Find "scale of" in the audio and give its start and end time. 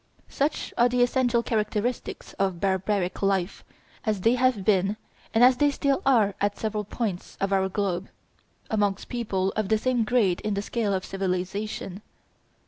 10.63-11.05